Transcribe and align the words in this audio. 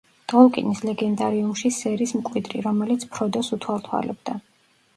ტოლკინის 0.31 0.79
ლეგენდარიუმში 0.89 1.71
სერის 1.75 2.15
მკვიდრი, 2.21 2.65
რომელიც 2.71 3.07
ფროდოს 3.13 3.53
უთვალთვალებდა. 3.61 4.41